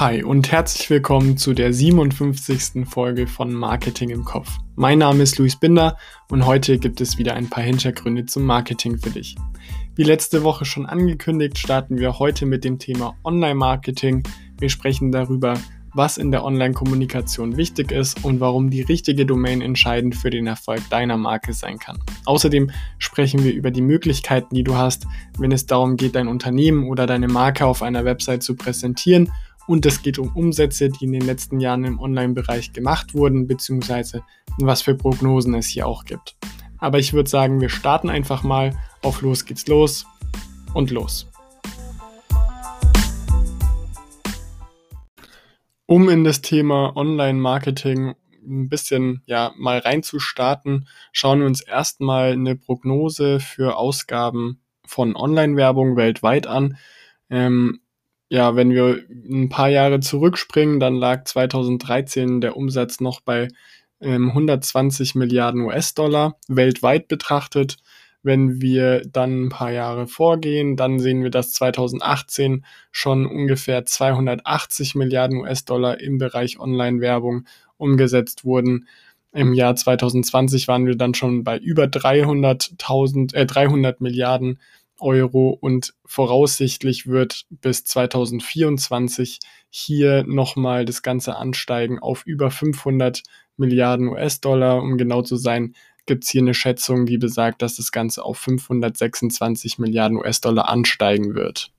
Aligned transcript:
Hi 0.00 0.22
und 0.22 0.52
herzlich 0.52 0.88
willkommen 0.90 1.36
zu 1.36 1.54
der 1.54 1.72
57. 1.72 2.86
Folge 2.88 3.26
von 3.26 3.52
Marketing 3.52 4.10
im 4.10 4.24
Kopf. 4.24 4.48
Mein 4.76 5.00
Name 5.00 5.24
ist 5.24 5.38
Luis 5.38 5.56
Binder 5.56 5.98
und 6.30 6.46
heute 6.46 6.78
gibt 6.78 7.00
es 7.00 7.18
wieder 7.18 7.34
ein 7.34 7.50
paar 7.50 7.64
Hintergründe 7.64 8.24
zum 8.24 8.44
Marketing 8.44 8.96
für 8.98 9.10
dich. 9.10 9.34
Wie 9.96 10.04
letzte 10.04 10.44
Woche 10.44 10.66
schon 10.66 10.86
angekündigt, 10.86 11.58
starten 11.58 11.98
wir 11.98 12.20
heute 12.20 12.46
mit 12.46 12.62
dem 12.62 12.78
Thema 12.78 13.16
Online-Marketing. 13.24 14.22
Wir 14.60 14.68
sprechen 14.68 15.10
darüber, 15.10 15.54
was 15.94 16.16
in 16.16 16.30
der 16.30 16.44
Online-Kommunikation 16.44 17.56
wichtig 17.56 17.90
ist 17.90 18.24
und 18.24 18.38
warum 18.38 18.70
die 18.70 18.82
richtige 18.82 19.26
Domain 19.26 19.60
entscheidend 19.60 20.14
für 20.14 20.30
den 20.30 20.46
Erfolg 20.46 20.88
deiner 20.90 21.16
Marke 21.16 21.52
sein 21.54 21.80
kann. 21.80 21.98
Außerdem 22.24 22.70
sprechen 22.98 23.42
wir 23.42 23.52
über 23.52 23.72
die 23.72 23.82
Möglichkeiten, 23.82 24.54
die 24.54 24.62
du 24.62 24.76
hast, 24.76 25.08
wenn 25.38 25.50
es 25.50 25.66
darum 25.66 25.96
geht, 25.96 26.14
dein 26.14 26.28
Unternehmen 26.28 26.84
oder 26.84 27.06
deine 27.06 27.26
Marke 27.26 27.66
auf 27.66 27.82
einer 27.82 28.04
Website 28.04 28.44
zu 28.44 28.54
präsentieren 28.54 29.32
und 29.68 29.84
es 29.84 30.02
geht 30.02 30.18
um 30.18 30.34
Umsätze, 30.34 30.88
die 30.88 31.04
in 31.04 31.12
den 31.12 31.26
letzten 31.26 31.60
Jahren 31.60 31.84
im 31.84 32.00
Online-Bereich 32.00 32.72
gemacht 32.72 33.14
wurden, 33.14 33.46
beziehungsweise 33.46 34.24
was 34.58 34.80
für 34.80 34.94
Prognosen 34.94 35.54
es 35.54 35.66
hier 35.66 35.86
auch 35.86 36.04
gibt. 36.04 36.36
Aber 36.78 36.98
ich 36.98 37.12
würde 37.12 37.28
sagen, 37.28 37.60
wir 37.60 37.68
starten 37.68 38.08
einfach 38.08 38.42
mal. 38.42 38.74
Auf 39.02 39.20
los 39.20 39.44
geht's 39.44 39.66
los 39.66 40.06
und 40.72 40.90
los. 40.90 41.30
Um 45.84 46.08
in 46.08 46.24
das 46.24 46.40
Thema 46.40 46.96
Online-Marketing 46.96 48.14
ein 48.46 48.68
bisschen 48.70 49.22
ja 49.26 49.52
mal 49.58 49.78
reinzustarten, 49.78 50.88
schauen 51.12 51.40
wir 51.40 51.46
uns 51.46 51.60
erstmal 51.60 52.32
eine 52.32 52.56
Prognose 52.56 53.38
für 53.38 53.76
Ausgaben 53.76 54.62
von 54.86 55.14
Online-Werbung 55.14 55.96
weltweit 55.96 56.46
an. 56.46 56.78
Ähm, 57.28 57.80
ja, 58.30 58.56
wenn 58.56 58.70
wir 58.70 59.04
ein 59.08 59.48
paar 59.48 59.68
Jahre 59.68 60.00
zurückspringen, 60.00 60.80
dann 60.80 60.96
lag 60.96 61.24
2013 61.24 62.40
der 62.40 62.56
Umsatz 62.56 63.00
noch 63.00 63.20
bei 63.20 63.48
ähm, 64.00 64.28
120 64.28 65.14
Milliarden 65.14 65.62
US-Dollar 65.62 66.36
weltweit 66.48 67.08
betrachtet. 67.08 67.76
Wenn 68.22 68.60
wir 68.60 69.02
dann 69.06 69.44
ein 69.44 69.48
paar 69.48 69.70
Jahre 69.70 70.06
vorgehen, 70.06 70.76
dann 70.76 70.98
sehen 70.98 71.22
wir, 71.22 71.30
dass 71.30 71.52
2018 71.52 72.64
schon 72.90 73.26
ungefähr 73.26 73.86
280 73.86 74.94
Milliarden 74.96 75.38
US-Dollar 75.38 76.00
im 76.00 76.18
Bereich 76.18 76.58
Online-Werbung 76.58 77.46
umgesetzt 77.76 78.44
wurden. 78.44 78.88
Im 79.32 79.54
Jahr 79.54 79.76
2020 79.76 80.68
waren 80.68 80.86
wir 80.86 80.96
dann 80.96 81.14
schon 81.14 81.44
bei 81.44 81.58
über 81.58 81.84
300.000, 81.84 83.34
äh, 83.34 83.46
300 83.46 84.00
Milliarden 84.00 84.58
Euro 85.00 85.50
und 85.50 85.94
voraussichtlich 86.04 87.06
wird 87.06 87.46
bis 87.50 87.84
2024 87.84 89.40
hier 89.70 90.24
nochmal 90.26 90.84
das 90.84 91.02
Ganze 91.02 91.36
ansteigen 91.36 91.98
auf 91.98 92.24
über 92.26 92.50
500 92.50 93.22
Milliarden 93.56 94.08
US-Dollar. 94.08 94.82
Um 94.82 94.98
genau 94.98 95.22
zu 95.22 95.36
sein, 95.36 95.74
gibt 96.06 96.24
es 96.24 96.30
hier 96.30 96.42
eine 96.42 96.54
Schätzung, 96.54 97.06
die 97.06 97.18
besagt, 97.18 97.62
dass 97.62 97.76
das 97.76 97.92
Ganze 97.92 98.24
auf 98.24 98.38
526 98.38 99.78
Milliarden 99.78 100.16
US-Dollar 100.18 100.68
ansteigen 100.68 101.34
wird. 101.34 101.70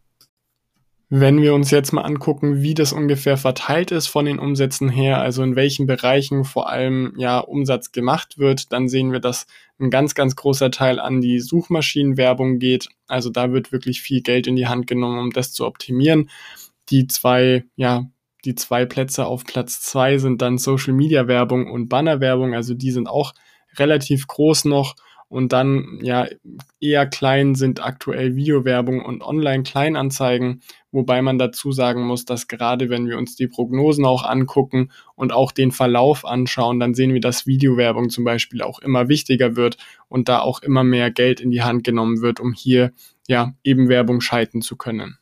Wenn 1.12 1.42
wir 1.42 1.56
uns 1.56 1.72
jetzt 1.72 1.92
mal 1.92 2.04
angucken, 2.04 2.62
wie 2.62 2.76
das 2.76 2.94
ungefähr 2.94 3.36
verteilt 3.36 3.90
ist 3.90 4.06
von 4.06 4.26
den 4.26 4.38
Umsätzen 4.38 4.90
her, 4.90 5.20
also 5.20 5.42
in 5.42 5.56
welchen 5.56 5.88
Bereichen 5.88 6.44
vor 6.46 6.70
allem 6.70 7.14
ja 7.18 7.40
Umsatz 7.40 7.92
gemacht 7.92 8.38
wird, 8.38 8.72
dann 8.72 8.88
sehen 8.88 9.12
wir, 9.12 9.20
dass 9.20 9.48
ein 9.80 9.90
ganz, 9.90 10.14
ganz 10.14 10.36
großer 10.36 10.70
Teil 10.70 11.00
an 11.00 11.20
die 11.20 11.40
Suchmaschinenwerbung 11.40 12.60
geht. 12.60 12.90
Also 13.08 13.32
da 13.32 13.52
wird 13.52 13.72
wirklich 13.72 14.02
viel 14.02 14.22
Geld 14.22 14.46
in 14.46 14.56
die 14.56 14.68
Hand 14.68 14.86
genommen, 14.86 15.18
um 15.18 15.32
das 15.32 15.52
zu 15.52 15.66
optimieren. 15.66 16.30
Die 16.92 17.08
zwei, 17.08 17.66
ja, 17.76 18.06
die 18.46 18.54
zwei 18.54 18.86
Plätze 18.86 19.26
auf 19.26 19.46
Platz 19.46 19.82
zwei 19.82 20.20
sind 20.20 20.44
dann 20.44 20.60
Social 20.60 20.94
Media 20.94 21.28
Werbung 21.28 21.72
und 21.72 21.90
Banner 21.90 22.20
Werbung. 22.20 22.54
Also 22.54 22.76
die 22.76 22.92
sind 22.92 23.08
auch 23.08 23.34
relativ 23.78 24.28
groß 24.28 24.66
noch 24.66 24.96
und 25.30 25.54
dann 25.54 26.00
ja 26.02 26.28
eher 26.82 27.06
klein 27.06 27.56
sind 27.56 27.84
aktuell 27.84 28.36
Videowerbung 28.36 29.06
und 29.06 29.24
Online-Kleinanzeigen, 29.24 30.62
wobei 30.92 31.22
man 31.22 31.38
dazu 31.38 31.72
sagen 31.72 32.04
muss, 32.04 32.26
dass 32.26 32.48
gerade 32.48 32.90
wenn 32.90 33.08
wir 33.08 33.18
uns 33.18 33.36
die 33.36 33.48
Prognosen 33.48 34.06
auch 34.06 34.24
angucken 34.24 34.92
und 35.16 35.32
auch 35.32 35.52
den 35.52 35.72
Verlauf 35.72 36.26
anschauen, 36.26 36.80
dann 36.80 36.96
sehen 36.96 37.14
wir, 37.14 37.22
dass 37.22 37.46
Videowerbung 37.46 38.10
zum 38.10 38.24
Beispiel 38.24 38.64
auch 38.64 38.80
immer 38.80 39.08
wichtiger 39.08 39.56
wird 39.56 39.78
und 40.08 40.28
da 40.28 40.40
auch 40.40 40.64
immer 40.64 40.84
mehr 40.84 41.12
Geld 41.12 41.40
in 41.40 41.52
die 41.52 41.62
Hand 41.62 41.84
genommen 41.84 42.22
wird, 42.22 42.40
um 42.40 42.54
hier 42.54 42.92
ja 43.28 43.54
eben 43.64 43.88
Werbung 43.88 44.22
schalten 44.22 44.64
zu 44.64 44.76
können. 44.76 45.20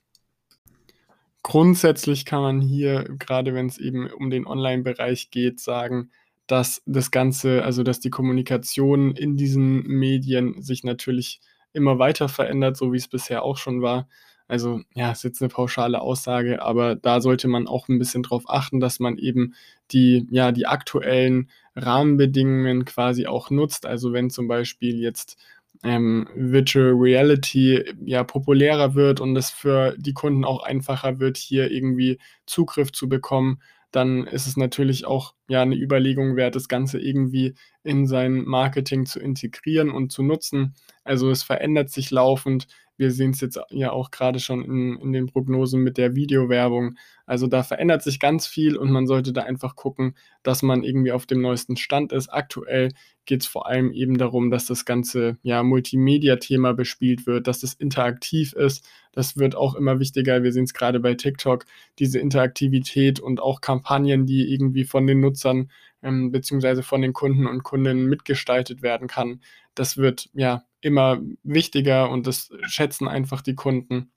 Grundsätzlich 1.43 2.25
kann 2.25 2.41
man 2.41 2.61
hier, 2.61 3.05
gerade 3.19 3.53
wenn 3.53 3.67
es 3.67 3.77
eben 3.77 4.09
um 4.11 4.29
den 4.29 4.47
Online-Bereich 4.47 5.31
geht, 5.31 5.59
sagen, 5.59 6.09
dass 6.47 6.81
das 6.85 7.11
Ganze, 7.11 7.63
also 7.63 7.83
dass 7.83 7.99
die 7.99 8.09
Kommunikation 8.09 9.15
in 9.15 9.37
diesen 9.37 9.83
Medien 9.83 10.61
sich 10.61 10.83
natürlich 10.83 11.41
immer 11.73 11.99
weiter 11.99 12.29
verändert, 12.29 12.77
so 12.77 12.93
wie 12.93 12.97
es 12.97 13.07
bisher 13.07 13.43
auch 13.43 13.57
schon 13.57 13.81
war. 13.81 14.07
Also 14.47 14.81
ja, 14.95 15.11
ist 15.11 15.23
jetzt 15.23 15.41
eine 15.41 15.49
pauschale 15.49 15.99
Aussage, 15.99 16.61
aber 16.61 16.95
da 16.95 17.19
sollte 17.19 17.49
man 17.49 17.67
auch 17.67 17.89
ein 17.89 17.99
bisschen 17.99 18.23
drauf 18.23 18.45
achten, 18.47 18.79
dass 18.79 18.99
man 18.99 19.17
eben 19.17 19.55
die, 19.91 20.25
ja, 20.31 20.53
die 20.53 20.65
aktuellen 20.65 21.49
Rahmenbedingungen 21.75 22.85
quasi 22.85 23.27
auch 23.27 23.49
nutzt. 23.49 23.85
Also 23.85 24.13
wenn 24.13 24.29
zum 24.29 24.47
Beispiel 24.47 24.99
jetzt 24.99 25.37
ähm, 25.83 26.27
Virtual 26.33 26.93
Reality 26.93 27.83
ja 28.05 28.23
populärer 28.23 28.95
wird 28.95 29.19
und 29.19 29.35
es 29.35 29.49
für 29.51 29.95
die 29.97 30.13
Kunden 30.13 30.45
auch 30.45 30.63
einfacher 30.63 31.19
wird, 31.19 31.37
hier 31.37 31.69
irgendwie 31.69 32.17
Zugriff 32.45 32.91
zu 32.93 33.09
bekommen, 33.09 33.59
dann 33.97 34.27
ist 34.27 34.45
es 34.45 34.57
natürlich 34.57 35.05
auch 35.05 35.33
ja 35.49 35.63
eine 35.63 35.75
Überlegung 35.75 36.35
wert, 36.35 36.55
das 36.55 36.67
Ganze 36.67 36.99
irgendwie 36.99 37.55
in 37.83 38.05
sein 38.05 38.43
Marketing 38.45 39.07
zu 39.07 39.19
integrieren 39.19 39.89
und 39.89 40.11
zu 40.11 40.21
nutzen. 40.21 40.75
Also 41.03 41.31
es 41.31 41.41
verändert 41.41 41.89
sich 41.89 42.11
laufend. 42.11 42.67
Wir 42.97 43.11
sehen 43.11 43.31
es 43.31 43.41
jetzt 43.41 43.59
ja 43.69 43.91
auch 43.91 44.11
gerade 44.11 44.39
schon 44.39 44.63
in, 44.63 44.97
in 44.97 45.13
den 45.13 45.27
Prognosen 45.27 45.81
mit 45.81 45.97
der 45.97 46.15
Videowerbung. 46.15 46.97
Also 47.25 47.47
da 47.47 47.63
verändert 47.63 48.03
sich 48.03 48.19
ganz 48.19 48.47
viel 48.47 48.75
und 48.75 48.91
man 48.91 49.07
sollte 49.07 49.33
da 49.33 49.43
einfach 49.43 49.75
gucken, 49.75 50.15
dass 50.43 50.63
man 50.63 50.83
irgendwie 50.83 51.11
auf 51.11 51.25
dem 51.25 51.41
neuesten 51.41 51.77
Stand 51.77 52.11
ist. 52.11 52.29
Aktuell 52.29 52.93
geht 53.25 53.41
es 53.41 53.47
vor 53.47 53.67
allem 53.67 53.91
eben 53.91 54.17
darum, 54.17 54.49
dass 54.49 54.65
das 54.65 54.85
ganze 54.85 55.37
ja, 55.43 55.61
Multimedia-Thema 55.61 56.73
bespielt 56.73 57.27
wird, 57.27 57.47
dass 57.47 57.59
das 57.59 57.73
interaktiv 57.73 58.53
ist. 58.53 58.87
Das 59.11 59.37
wird 59.37 59.55
auch 59.55 59.75
immer 59.75 59.99
wichtiger. 59.99 60.43
Wir 60.43 60.51
sehen 60.51 60.63
es 60.63 60.73
gerade 60.73 60.99
bei 60.99 61.13
TikTok, 61.13 61.65
diese 61.99 62.19
Interaktivität 62.19 63.19
und 63.19 63.39
auch 63.41 63.61
Kampagnen, 63.61 64.25
die 64.25 64.51
irgendwie 64.51 64.85
von 64.85 65.05
den 65.05 65.19
Nutzern 65.19 65.69
ähm, 66.01 66.31
beziehungsweise 66.31 66.83
von 66.83 67.01
den 67.01 67.13
Kunden 67.13 67.45
und 67.47 67.63
Kundinnen 67.63 68.05
mitgestaltet 68.07 68.81
werden 68.81 69.07
kann. 69.07 69.41
Das 69.75 69.97
wird 69.97 70.29
ja 70.33 70.63
immer 70.87 71.19
wichtiger 71.43 72.09
und 72.09 72.27
das 72.27 72.49
schätzen 72.65 73.07
einfach 73.07 73.41
die 73.41 73.55
Kunden. 73.55 74.11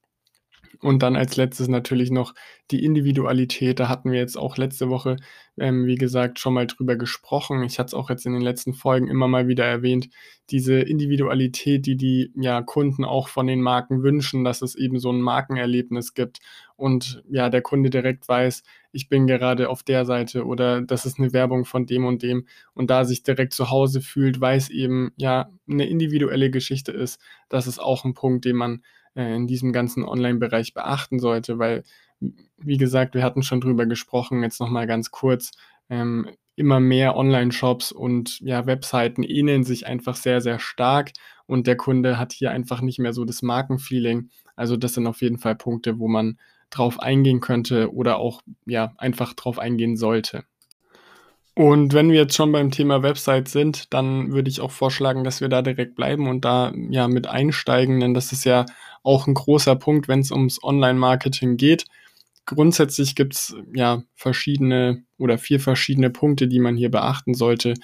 Und 0.82 1.02
dann 1.02 1.16
als 1.16 1.36
letztes 1.36 1.68
natürlich 1.68 2.10
noch 2.10 2.34
die 2.70 2.84
Individualität. 2.84 3.80
Da 3.80 3.88
hatten 3.88 4.12
wir 4.12 4.18
jetzt 4.18 4.38
auch 4.38 4.56
letzte 4.56 4.88
Woche, 4.88 5.16
ähm, 5.58 5.84
wie 5.84 5.96
gesagt, 5.96 6.38
schon 6.38 6.54
mal 6.54 6.66
drüber 6.66 6.96
gesprochen. 6.96 7.62
Ich 7.64 7.78
hatte 7.78 7.88
es 7.88 7.94
auch 7.94 8.08
jetzt 8.08 8.24
in 8.24 8.32
den 8.32 8.40
letzten 8.40 8.72
Folgen 8.72 9.08
immer 9.08 9.28
mal 9.28 9.48
wieder 9.48 9.64
erwähnt. 9.66 10.08
Diese 10.50 10.80
Individualität, 10.80 11.86
die 11.86 11.96
die 11.96 12.32
ja, 12.36 12.62
Kunden 12.62 13.04
auch 13.04 13.28
von 13.28 13.46
den 13.46 13.60
Marken 13.60 14.02
wünschen, 14.02 14.44
dass 14.44 14.62
es 14.62 14.74
eben 14.74 14.98
so 15.00 15.10
ein 15.12 15.20
Markenerlebnis 15.20 16.14
gibt 16.14 16.38
und 16.76 17.22
ja, 17.28 17.50
der 17.50 17.62
Kunde 17.62 17.90
direkt 17.90 18.28
weiß, 18.28 18.62
ich 18.92 19.08
bin 19.08 19.26
gerade 19.26 19.68
auf 19.68 19.82
der 19.82 20.04
Seite 20.04 20.44
oder 20.44 20.82
das 20.82 21.06
ist 21.06 21.18
eine 21.18 21.32
Werbung 21.32 21.64
von 21.64 21.86
dem 21.86 22.04
und 22.04 22.22
dem 22.22 22.46
und 22.74 22.90
da 22.90 23.04
sich 23.04 23.22
direkt 23.22 23.52
zu 23.52 23.70
Hause 23.70 24.00
fühlt, 24.00 24.40
weiß 24.40 24.70
eben, 24.70 25.12
ja, 25.16 25.50
eine 25.68 25.88
individuelle 25.88 26.50
Geschichte 26.50 26.92
ist. 26.92 27.20
Das 27.48 27.66
ist 27.66 27.78
auch 27.78 28.04
ein 28.04 28.14
Punkt, 28.14 28.44
den 28.44 28.56
man 28.56 28.82
äh, 29.14 29.34
in 29.34 29.46
diesem 29.46 29.72
ganzen 29.72 30.04
Online-Bereich 30.04 30.74
beachten 30.74 31.18
sollte, 31.18 31.58
weil, 31.58 31.84
wie 32.58 32.76
gesagt, 32.76 33.14
wir 33.14 33.22
hatten 33.22 33.42
schon 33.42 33.60
drüber 33.60 33.86
gesprochen, 33.86 34.42
jetzt 34.42 34.60
nochmal 34.60 34.86
ganz 34.86 35.10
kurz, 35.10 35.52
ähm, 35.88 36.28
immer 36.56 36.80
mehr 36.80 37.16
Online-Shops 37.16 37.90
und 37.90 38.38
ja, 38.40 38.66
Webseiten 38.66 39.22
ähneln 39.22 39.64
sich 39.64 39.86
einfach 39.86 40.14
sehr, 40.14 40.40
sehr 40.40 40.58
stark 40.58 41.12
und 41.46 41.66
der 41.66 41.76
Kunde 41.76 42.18
hat 42.18 42.32
hier 42.32 42.50
einfach 42.50 42.82
nicht 42.82 42.98
mehr 42.98 43.14
so 43.14 43.24
das 43.24 43.40
Markenfeeling. 43.40 44.28
Also 44.56 44.76
das 44.76 44.92
sind 44.94 45.06
auf 45.06 45.22
jeden 45.22 45.38
Fall 45.38 45.56
Punkte, 45.56 45.98
wo 45.98 46.06
man 46.06 46.38
drauf 46.70 47.00
eingehen 47.00 47.40
könnte 47.40 47.92
oder 47.92 48.18
auch 48.18 48.42
ja 48.66 48.92
einfach 48.96 49.34
drauf 49.34 49.58
eingehen 49.58 49.96
sollte. 49.96 50.44
Und 51.54 51.92
wenn 51.92 52.10
wir 52.10 52.20
jetzt 52.20 52.36
schon 52.36 52.52
beim 52.52 52.70
Thema 52.70 53.02
Website 53.02 53.48
sind, 53.48 53.92
dann 53.92 54.32
würde 54.32 54.48
ich 54.48 54.60
auch 54.60 54.70
vorschlagen, 54.70 55.24
dass 55.24 55.40
wir 55.40 55.48
da 55.48 55.62
direkt 55.62 55.94
bleiben 55.94 56.28
und 56.28 56.44
da 56.44 56.72
ja 56.90 57.08
mit 57.08 57.26
einsteigen, 57.26 58.00
denn 58.00 58.14
das 58.14 58.32
ist 58.32 58.44
ja 58.44 58.66
auch 59.02 59.26
ein 59.26 59.34
großer 59.34 59.76
Punkt, 59.76 60.08
wenn 60.08 60.20
es 60.20 60.30
ums 60.30 60.62
Online-Marketing 60.62 61.56
geht. 61.56 61.86
Grundsätzlich 62.46 63.14
gibt 63.14 63.34
es 63.34 63.54
ja 63.74 64.02
verschiedene 64.14 65.02
oder 65.18 65.38
vier 65.38 65.60
verschiedene 65.60 66.10
Punkte, 66.10 66.48
die 66.48 66.60
man 66.60 66.76
hier 66.76 66.90
beachten 66.90 67.34
sollte. 67.34 67.74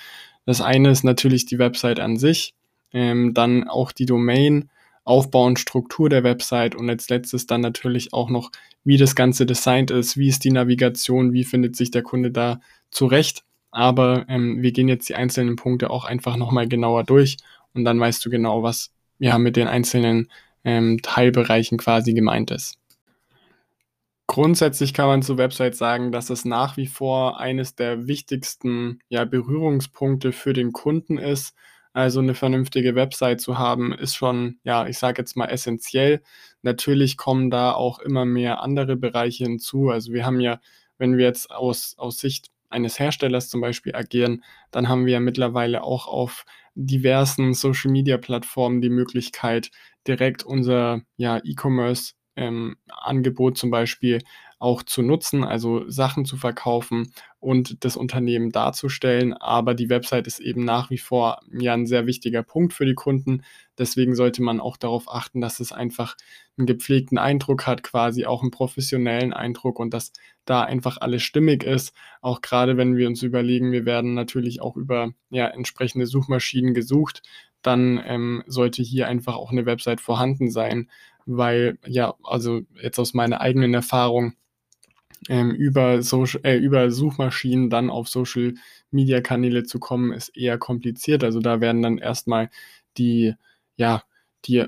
Das 0.46 0.60
eine 0.60 0.90
ist 0.90 1.04
natürlich 1.04 1.44
die 1.46 1.58
Website 1.58 2.00
an 2.00 2.16
sich, 2.16 2.54
ähm, 2.92 3.34
dann 3.34 3.68
auch 3.68 3.92
die 3.92 4.06
Domain, 4.06 4.70
Aufbau 5.06 5.44
und 5.44 5.58
Struktur 5.58 6.08
der 6.08 6.24
Website 6.24 6.74
und 6.74 6.90
als 6.90 7.08
letztes 7.08 7.46
dann 7.46 7.60
natürlich 7.60 8.12
auch 8.12 8.28
noch, 8.28 8.50
wie 8.84 8.96
das 8.96 9.14
Ganze 9.14 9.46
designt 9.46 9.90
ist, 9.90 10.16
wie 10.16 10.28
ist 10.28 10.44
die 10.44 10.50
Navigation, 10.50 11.32
wie 11.32 11.44
findet 11.44 11.76
sich 11.76 11.90
der 11.90 12.02
Kunde 12.02 12.30
da 12.30 12.60
zurecht. 12.90 13.44
Aber 13.70 14.26
ähm, 14.28 14.62
wir 14.62 14.72
gehen 14.72 14.88
jetzt 14.88 15.08
die 15.08 15.14
einzelnen 15.14 15.56
Punkte 15.56 15.90
auch 15.90 16.04
einfach 16.04 16.36
nochmal 16.36 16.68
genauer 16.68 17.04
durch 17.04 17.36
und 17.72 17.84
dann 17.84 18.00
weißt 18.00 18.24
du 18.24 18.30
genau, 18.30 18.62
was 18.62 18.90
ja 19.18 19.38
mit 19.38 19.56
den 19.56 19.68
einzelnen 19.68 20.28
ähm, 20.64 21.00
Teilbereichen 21.02 21.78
quasi 21.78 22.12
gemeint 22.12 22.50
ist. 22.50 22.78
Grundsätzlich 24.26 24.92
kann 24.92 25.06
man 25.06 25.22
zur 25.22 25.38
Website 25.38 25.76
sagen, 25.76 26.10
dass 26.10 26.30
es 26.30 26.44
nach 26.44 26.76
wie 26.76 26.88
vor 26.88 27.38
eines 27.38 27.76
der 27.76 28.08
wichtigsten 28.08 28.98
ja, 29.08 29.24
Berührungspunkte 29.24 30.32
für 30.32 30.52
den 30.52 30.72
Kunden 30.72 31.16
ist. 31.16 31.54
Also 31.96 32.20
eine 32.20 32.34
vernünftige 32.34 32.94
Website 32.94 33.40
zu 33.40 33.56
haben, 33.56 33.94
ist 33.94 34.16
schon, 34.16 34.58
ja, 34.64 34.86
ich 34.86 34.98
sage 34.98 35.22
jetzt 35.22 35.34
mal 35.34 35.46
essentiell. 35.46 36.20
Natürlich 36.60 37.16
kommen 37.16 37.48
da 37.48 37.72
auch 37.72 38.00
immer 38.00 38.26
mehr 38.26 38.60
andere 38.60 38.96
Bereiche 38.96 39.44
hinzu. 39.44 39.88
Also 39.88 40.12
wir 40.12 40.26
haben 40.26 40.38
ja, 40.38 40.60
wenn 40.98 41.16
wir 41.16 41.24
jetzt 41.24 41.50
aus, 41.50 41.94
aus 41.96 42.18
Sicht 42.18 42.50
eines 42.68 42.98
Herstellers 42.98 43.48
zum 43.48 43.62
Beispiel 43.62 43.94
agieren, 43.96 44.44
dann 44.72 44.90
haben 44.90 45.06
wir 45.06 45.14
ja 45.14 45.20
mittlerweile 45.20 45.84
auch 45.84 46.06
auf 46.06 46.44
diversen 46.74 47.54
Social-Media-Plattformen 47.54 48.82
die 48.82 48.90
Möglichkeit, 48.90 49.70
direkt 50.06 50.42
unser 50.42 51.00
ja, 51.16 51.40
E-Commerce 51.42 52.12
ähm, 52.36 52.76
zum 53.54 53.70
Beispiel 53.70 54.18
auch 54.58 54.82
zu 54.82 55.02
nutzen, 55.02 55.44
also 55.44 55.88
Sachen 55.88 56.24
zu 56.24 56.36
verkaufen 56.36 57.12
und 57.40 57.84
das 57.84 57.96
Unternehmen 57.96 58.50
darzustellen. 58.50 59.34
Aber 59.34 59.74
die 59.74 59.90
Website 59.90 60.26
ist 60.26 60.40
eben 60.40 60.64
nach 60.64 60.90
wie 60.90 60.98
vor 60.98 61.40
ja 61.52 61.74
ein 61.74 61.86
sehr 61.86 62.06
wichtiger 62.06 62.42
Punkt 62.42 62.72
für 62.72 62.86
die 62.86 62.94
Kunden. 62.94 63.42
Deswegen 63.78 64.14
sollte 64.14 64.42
man 64.42 64.60
auch 64.60 64.78
darauf 64.78 65.12
achten, 65.12 65.40
dass 65.40 65.60
es 65.60 65.72
einfach 65.72 66.16
einen 66.56 66.66
gepflegten 66.66 67.18
Eindruck 67.18 67.66
hat, 67.66 67.82
quasi 67.82 68.24
auch 68.24 68.42
einen 68.42 68.50
professionellen 68.50 69.34
Eindruck 69.34 69.78
und 69.78 69.92
dass 69.92 70.12
da 70.46 70.62
einfach 70.62 70.98
alles 70.98 71.22
stimmig 71.22 71.62
ist. 71.62 71.94
Auch 72.22 72.40
gerade 72.40 72.78
wenn 72.78 72.96
wir 72.96 73.08
uns 73.08 73.22
überlegen, 73.22 73.72
wir 73.72 73.84
werden 73.84 74.14
natürlich 74.14 74.62
auch 74.62 74.76
über 74.76 75.10
ja, 75.28 75.48
entsprechende 75.48 76.06
Suchmaschinen 76.06 76.72
gesucht, 76.72 77.22
dann 77.60 78.00
ähm, 78.06 78.42
sollte 78.46 78.82
hier 78.82 79.08
einfach 79.08 79.36
auch 79.36 79.50
eine 79.50 79.66
Website 79.66 80.00
vorhanden 80.00 80.50
sein, 80.50 80.88
weil 81.26 81.78
ja, 81.84 82.14
also 82.22 82.62
jetzt 82.80 82.98
aus 82.98 83.12
meiner 83.12 83.40
eigenen 83.40 83.74
Erfahrung, 83.74 84.34
ähm, 85.28 85.50
über, 85.52 86.02
Social, 86.02 86.40
äh, 86.44 86.56
über 86.56 86.90
Suchmaschinen 86.90 87.70
dann 87.70 87.90
auf 87.90 88.08
Social 88.08 88.54
Media 88.90 89.20
Kanäle 89.20 89.64
zu 89.64 89.78
kommen, 89.78 90.12
ist 90.12 90.36
eher 90.36 90.58
kompliziert. 90.58 91.24
Also 91.24 91.40
da 91.40 91.60
werden 91.60 91.82
dann 91.82 91.98
erstmal 91.98 92.50
die, 92.98 93.34
ja, 93.76 94.02
die 94.46 94.66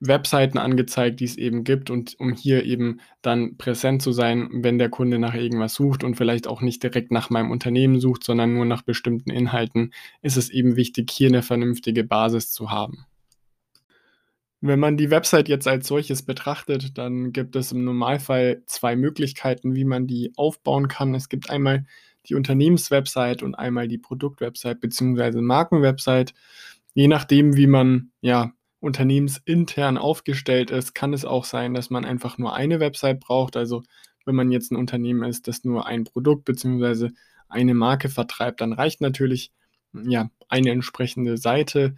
Webseiten 0.00 0.58
angezeigt, 0.58 1.20
die 1.20 1.24
es 1.24 1.36
eben 1.36 1.64
gibt 1.64 1.90
und 1.90 2.18
um 2.20 2.32
hier 2.32 2.64
eben 2.64 3.00
dann 3.22 3.56
präsent 3.56 4.02
zu 4.02 4.12
sein, 4.12 4.48
wenn 4.52 4.78
der 4.78 4.90
Kunde 4.90 5.18
nach 5.18 5.34
irgendwas 5.34 5.74
sucht 5.74 6.04
und 6.04 6.16
vielleicht 6.16 6.46
auch 6.46 6.60
nicht 6.60 6.82
direkt 6.82 7.10
nach 7.10 7.30
meinem 7.30 7.50
Unternehmen 7.50 7.98
sucht, 7.98 8.24
sondern 8.24 8.52
nur 8.52 8.66
nach 8.66 8.82
bestimmten 8.82 9.30
Inhalten, 9.30 9.92
ist 10.22 10.36
es 10.36 10.50
eben 10.50 10.76
wichtig, 10.76 11.10
hier 11.10 11.28
eine 11.28 11.42
vernünftige 11.42 12.04
Basis 12.04 12.52
zu 12.52 12.70
haben. 12.70 13.06
Wenn 14.60 14.80
man 14.80 14.96
die 14.96 15.10
Website 15.10 15.48
jetzt 15.48 15.68
als 15.68 15.86
solches 15.86 16.22
betrachtet, 16.22 16.96
dann 16.96 17.32
gibt 17.32 17.56
es 17.56 17.72
im 17.72 17.84
Normalfall 17.84 18.62
zwei 18.66 18.96
Möglichkeiten, 18.96 19.74
wie 19.74 19.84
man 19.84 20.06
die 20.06 20.32
aufbauen 20.36 20.88
kann. 20.88 21.14
Es 21.14 21.28
gibt 21.28 21.50
einmal 21.50 21.84
die 22.28 22.34
Unternehmenswebsite 22.34 23.44
und 23.44 23.54
einmal 23.54 23.86
die 23.88 23.98
Produktwebsite 23.98 24.76
bzw. 24.76 25.40
Markenwebsite. 25.40 26.32
Je 26.94 27.08
nachdem, 27.08 27.56
wie 27.56 27.66
man 27.66 28.10
ja 28.20 28.52
unternehmensintern 28.80 29.98
aufgestellt 29.98 30.70
ist, 30.70 30.94
kann 30.94 31.12
es 31.12 31.24
auch 31.24 31.44
sein, 31.44 31.74
dass 31.74 31.90
man 31.90 32.04
einfach 32.04 32.38
nur 32.38 32.54
eine 32.54 32.80
Website 32.80 33.20
braucht. 33.20 33.56
Also 33.56 33.82
wenn 34.24 34.34
man 34.34 34.50
jetzt 34.50 34.72
ein 34.72 34.76
Unternehmen 34.76 35.22
ist, 35.22 35.48
das 35.48 35.64
nur 35.64 35.86
ein 35.86 36.04
Produkt 36.04 36.44
bzw. 36.44 37.10
eine 37.48 37.74
Marke 37.74 38.08
vertreibt, 38.08 38.60
dann 38.60 38.72
reicht 38.72 39.00
natürlich 39.00 39.52
ja 39.92 40.30
eine 40.48 40.70
entsprechende 40.70 41.36
Seite. 41.38 41.94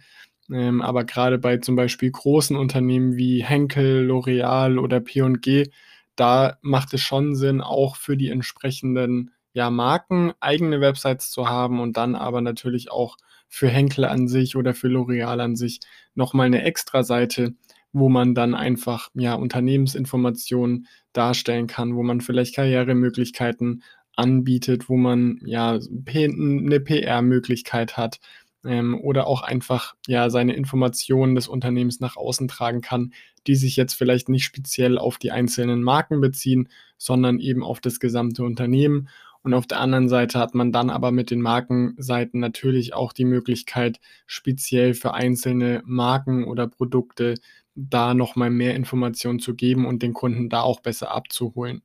Ähm, 0.51 0.81
aber 0.81 1.03
gerade 1.03 1.37
bei 1.37 1.57
zum 1.57 1.75
Beispiel 1.75 2.11
großen 2.11 2.55
Unternehmen 2.55 3.15
wie 3.15 3.43
Henkel, 3.43 4.05
L'Oreal 4.05 4.79
oder 4.79 4.99
P&G, 4.99 5.69
da 6.15 6.57
macht 6.61 6.93
es 6.93 7.01
schon 7.01 7.35
Sinn, 7.35 7.61
auch 7.61 7.95
für 7.95 8.17
die 8.17 8.29
entsprechenden 8.29 9.31
ja, 9.53 9.69
Marken 9.69 10.33
eigene 10.39 10.81
Websites 10.81 11.31
zu 11.31 11.47
haben 11.49 11.79
und 11.79 11.97
dann 11.97 12.15
aber 12.15 12.41
natürlich 12.41 12.91
auch 12.91 13.17
für 13.47 13.67
Henkel 13.67 14.05
an 14.05 14.27
sich 14.27 14.55
oder 14.55 14.73
für 14.73 14.87
L'Oreal 14.87 15.39
an 15.39 15.55
sich 15.55 15.79
nochmal 16.13 16.47
eine 16.47 16.63
extra 16.63 17.03
Seite, 17.03 17.55
wo 17.91 18.09
man 18.09 18.35
dann 18.35 18.53
einfach 18.53 19.09
ja, 19.15 19.33
Unternehmensinformationen 19.33 20.87
darstellen 21.13 21.67
kann, 21.67 21.95
wo 21.95 22.03
man 22.03 22.21
vielleicht 22.21 22.55
Karrieremöglichkeiten 22.55 23.83
anbietet, 24.15 24.89
wo 24.89 24.97
man 24.97 25.39
ja 25.45 25.79
eine 25.79 26.79
PR-Möglichkeit 26.79 27.97
hat, 27.97 28.19
ähm, 28.65 28.99
oder 28.99 29.27
auch 29.27 29.41
einfach 29.41 29.95
ja 30.07 30.29
seine 30.29 30.53
Informationen 30.53 31.35
des 31.35 31.47
Unternehmens 31.47 31.99
nach 31.99 32.17
außen 32.17 32.47
tragen 32.47 32.81
kann, 32.81 33.13
die 33.47 33.55
sich 33.55 33.75
jetzt 33.75 33.93
vielleicht 33.93 34.29
nicht 34.29 34.43
speziell 34.43 34.97
auf 34.97 35.17
die 35.17 35.31
einzelnen 35.31 35.83
Marken 35.83 36.21
beziehen, 36.21 36.69
sondern 36.97 37.39
eben 37.39 37.63
auf 37.63 37.79
das 37.79 37.99
gesamte 37.99 38.43
Unternehmen. 38.43 39.09
Und 39.41 39.53
auf 39.53 39.67
der 39.67 39.79
anderen 39.79 40.09
Seite 40.09 40.37
hat 40.37 40.53
man 40.53 40.71
dann 40.73 40.89
aber 40.89 41.11
mit 41.11 41.31
den 41.31 41.41
Markenseiten 41.41 42.41
natürlich 42.41 42.93
auch 42.93 43.13
die 43.13 43.25
Möglichkeit, 43.25 43.99
speziell 44.27 44.93
für 44.93 45.13
einzelne 45.13 45.81
Marken 45.85 46.43
oder 46.43 46.67
Produkte 46.67 47.35
da 47.75 48.13
nochmal 48.13 48.49
mehr 48.49 48.75
Informationen 48.75 49.39
zu 49.39 49.55
geben 49.55 49.85
und 49.85 50.03
den 50.03 50.13
Kunden 50.13 50.49
da 50.49 50.61
auch 50.61 50.81
besser 50.81 51.11
abzuholen. 51.11 51.81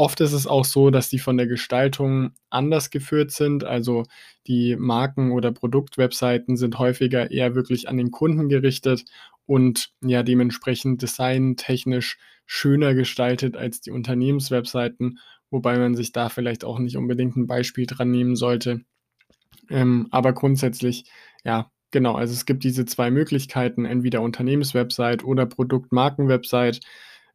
Oft 0.00 0.22
ist 0.22 0.32
es 0.32 0.46
auch 0.46 0.64
so, 0.64 0.88
dass 0.88 1.10
die 1.10 1.18
von 1.18 1.36
der 1.36 1.46
Gestaltung 1.46 2.32
anders 2.48 2.88
geführt 2.88 3.32
sind. 3.32 3.64
Also 3.64 4.04
die 4.46 4.74
Marken- 4.76 5.30
oder 5.30 5.52
Produktwebseiten 5.52 6.56
sind 6.56 6.78
häufiger 6.78 7.30
eher 7.30 7.54
wirklich 7.54 7.86
an 7.86 7.98
den 7.98 8.10
Kunden 8.10 8.48
gerichtet 8.48 9.04
und 9.44 9.92
ja 10.00 10.22
dementsprechend 10.22 11.02
designtechnisch 11.02 12.16
schöner 12.46 12.94
gestaltet 12.94 13.58
als 13.58 13.82
die 13.82 13.90
Unternehmenswebseiten, 13.90 15.18
wobei 15.50 15.76
man 15.76 15.94
sich 15.94 16.12
da 16.12 16.30
vielleicht 16.30 16.64
auch 16.64 16.78
nicht 16.78 16.96
unbedingt 16.96 17.36
ein 17.36 17.46
Beispiel 17.46 17.84
dran 17.84 18.10
nehmen 18.10 18.36
sollte. 18.36 18.80
Ähm, 19.68 20.08
aber 20.12 20.32
grundsätzlich, 20.32 21.04
ja, 21.44 21.70
genau, 21.90 22.14
also 22.14 22.32
es 22.32 22.46
gibt 22.46 22.64
diese 22.64 22.86
zwei 22.86 23.10
Möglichkeiten, 23.10 23.84
entweder 23.84 24.22
Unternehmenswebsite 24.22 25.26
oder 25.26 25.44
Produktmarkenwebsite. 25.44 26.80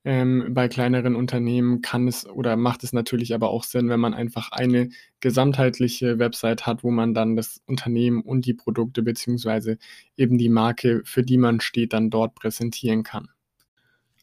Ähm, 0.08 0.54
bei 0.54 0.68
kleineren 0.68 1.16
Unternehmen 1.16 1.82
kann 1.82 2.08
es 2.08 2.28
oder 2.28 2.56
macht 2.58 2.84
es 2.84 2.94
natürlich 2.94 3.34
aber 3.34 3.50
auch 3.50 3.64
Sinn, 3.64 3.90
wenn 3.90 4.00
man 4.00 4.14
einfach 4.14 4.52
eine 4.52 4.90
gesamtheitliche 5.20 6.20
Website 6.20 6.68
hat, 6.68 6.84
wo 6.84 6.92
man 6.92 7.16
dann 7.16 7.36
das 7.36 7.60
Unternehmen 7.66 8.22
und 8.22 8.46
die 8.46 8.54
Produkte 8.54 9.02
beziehungsweise 9.02 9.80
eben 10.16 10.38
die 10.38 10.50
Marke, 10.50 11.02
für 11.06 11.24
die 11.24 11.40
man 11.40 11.60
steht, 11.60 11.94
dann 11.94 12.12
dort 12.12 12.36
präsentieren 12.36 13.02
kann. 13.02 13.30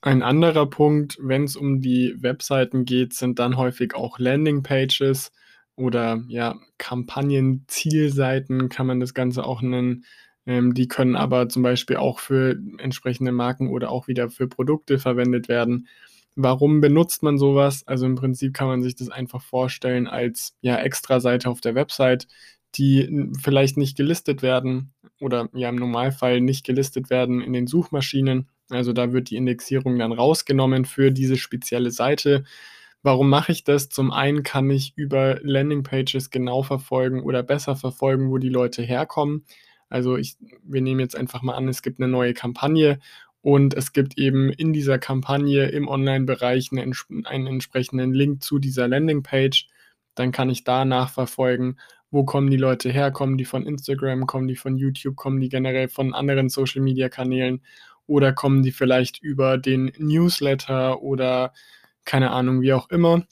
Ein 0.02 0.22
anderer 0.22 0.70
Punkt, 0.70 1.18
wenn 1.20 1.44
es 1.44 1.56
um 1.56 1.80
die 1.80 2.14
Webseiten 2.16 2.84
geht, 2.84 3.12
sind 3.14 3.40
dann 3.40 3.56
häufig 3.56 3.96
auch 3.96 4.20
Landingpages 4.20 5.32
oder 5.74 6.22
ja, 6.28 6.60
Kampagnen-Zielseiten 6.78 8.68
kann 8.68 8.86
man 8.86 9.00
das 9.00 9.14
Ganze 9.14 9.44
auch 9.44 9.62
nennen. 9.62 10.04
Ähm, 10.46 10.74
die 10.74 10.88
können 10.88 11.16
aber 11.16 11.48
zum 11.48 11.62
Beispiel 11.62 11.96
auch 11.96 12.18
für 12.18 12.56
entsprechende 12.78 13.32
Marken 13.32 13.68
oder 13.68 13.90
auch 13.90 14.08
wieder 14.08 14.30
für 14.30 14.48
Produkte 14.48 14.98
verwendet 14.98 15.48
werden. 15.48 15.86
Warum 16.34 16.80
benutzt 16.80 17.22
man 17.22 17.38
sowas? 17.38 17.86
Also 17.86 18.06
im 18.06 18.14
Prinzip 18.16 18.54
kann 18.54 18.66
man 18.68 18.82
sich 18.82 18.96
das 18.96 19.10
einfach 19.10 19.42
vorstellen 19.42 20.06
als 20.06 20.56
ja 20.62 20.76
extra 20.78 21.20
Seite 21.20 21.50
auf 21.50 21.60
der 21.60 21.74
Website, 21.74 22.26
die 22.74 23.30
vielleicht 23.40 23.76
nicht 23.76 23.96
gelistet 23.96 24.42
werden 24.42 24.92
oder 25.20 25.48
ja 25.52 25.68
im 25.68 25.76
Normalfall 25.76 26.40
nicht 26.40 26.64
gelistet 26.64 27.10
werden 27.10 27.42
in 27.42 27.52
den 27.52 27.66
Suchmaschinen. 27.66 28.48
Also 28.70 28.92
da 28.94 29.12
wird 29.12 29.28
die 29.30 29.36
Indexierung 29.36 29.98
dann 29.98 30.12
rausgenommen 30.12 30.86
für 30.86 31.10
diese 31.12 31.36
spezielle 31.36 31.90
Seite. 31.90 32.44
Warum 33.02 33.28
mache 33.28 33.52
ich 33.52 33.64
das? 33.64 33.88
Zum 33.90 34.10
einen 34.10 34.42
kann 34.42 34.70
ich 34.70 34.94
über 34.96 35.38
Landingpages 35.42 36.30
genau 36.30 36.62
verfolgen 36.62 37.22
oder 37.22 37.42
besser 37.42 37.76
verfolgen, 37.76 38.30
wo 38.30 38.38
die 38.38 38.48
Leute 38.48 38.82
herkommen. 38.82 39.44
Also 39.92 40.16
ich, 40.16 40.36
wir 40.62 40.80
nehmen 40.80 41.00
jetzt 41.00 41.16
einfach 41.16 41.42
mal 41.42 41.54
an, 41.54 41.68
es 41.68 41.82
gibt 41.82 42.00
eine 42.00 42.10
neue 42.10 42.32
Kampagne 42.32 42.98
und 43.42 43.74
es 43.74 43.92
gibt 43.92 44.16
eben 44.16 44.50
in 44.50 44.72
dieser 44.72 44.98
Kampagne 44.98 45.66
im 45.68 45.86
Online-Bereich 45.86 46.70
einen, 46.72 46.94
einen 47.26 47.46
entsprechenden 47.46 48.14
Link 48.14 48.42
zu 48.42 48.58
dieser 48.58 48.88
Landingpage. 48.88 49.68
Dann 50.14 50.32
kann 50.32 50.48
ich 50.48 50.64
da 50.64 50.86
nachverfolgen, 50.86 51.78
wo 52.10 52.24
kommen 52.24 52.50
die 52.50 52.56
Leute 52.56 52.90
her, 52.90 53.10
kommen 53.10 53.36
die 53.36 53.44
von 53.44 53.66
Instagram, 53.66 54.26
kommen 54.26 54.48
die 54.48 54.56
von 54.56 54.78
YouTube, 54.78 55.16
kommen 55.16 55.40
die 55.40 55.50
generell 55.50 55.88
von 55.88 56.14
anderen 56.14 56.48
Social-Media-Kanälen? 56.48 57.62
Oder 58.06 58.32
kommen 58.32 58.62
die 58.62 58.72
vielleicht 58.72 59.22
über 59.22 59.58
den 59.58 59.92
Newsletter 59.98 61.02
oder 61.02 61.52
keine 62.04 62.30
Ahnung, 62.30 62.62
wie 62.62 62.72
auch 62.72 62.88
immer. 62.88 63.26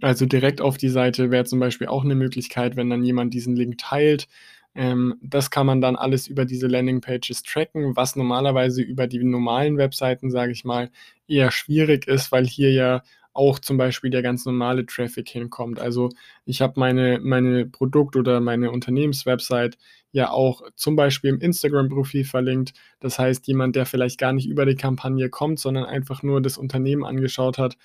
Also 0.00 0.26
direkt 0.26 0.60
auf 0.60 0.76
die 0.76 0.88
Seite 0.88 1.30
wäre 1.30 1.44
zum 1.44 1.60
Beispiel 1.60 1.86
auch 1.86 2.04
eine 2.04 2.14
Möglichkeit, 2.16 2.76
wenn 2.76 2.90
dann 2.90 3.04
jemand 3.04 3.32
diesen 3.32 3.54
Link 3.54 3.78
teilt, 3.78 4.28
Ähm, 4.74 5.14
das 5.22 5.50
kann 5.50 5.66
man 5.66 5.80
dann 5.80 5.96
alles 5.96 6.26
über 6.26 6.44
diese 6.44 6.66
Landingpages 6.66 7.42
tracken, 7.44 7.96
was 7.96 8.16
normalerweise 8.16 8.82
über 8.82 9.06
die 9.06 9.22
normalen 9.22 9.78
Webseiten, 9.78 10.30
sage 10.30 10.52
ich 10.52 10.64
mal, 10.64 10.90
eher 11.28 11.50
schwierig 11.52 12.06
ist, 12.08 12.32
weil 12.32 12.46
hier 12.46 12.72
ja 12.72 13.02
auch 13.34 13.58
zum 13.58 13.76
Beispiel 13.76 14.10
der 14.10 14.22
ganz 14.22 14.46
normale 14.46 14.86
Traffic 14.86 15.28
hinkommt. 15.28 15.80
Also 15.80 16.08
ich 16.44 16.60
habe 16.62 16.78
meine, 16.78 17.18
meine 17.20 17.66
Produkt- 17.66 18.16
oder 18.16 18.40
meine 18.40 18.70
Unternehmenswebsite 18.70 19.76
ja 20.12 20.30
auch 20.30 20.62
zum 20.76 20.94
Beispiel 20.96 21.30
im 21.30 21.40
Instagram-Profil 21.40 22.24
verlinkt. 22.24 22.74
Das 23.00 23.18
heißt, 23.18 23.46
jemand, 23.48 23.74
der 23.74 23.86
vielleicht 23.86 24.18
gar 24.18 24.32
nicht 24.32 24.48
über 24.48 24.64
die 24.66 24.76
Kampagne 24.76 25.28
kommt, 25.28 25.58
sondern 25.58 25.84
einfach 25.84 26.22
nur 26.22 26.40
das 26.40 26.56
Unternehmen 26.56 27.04
angeschaut 27.04 27.58
hat, 27.58 27.76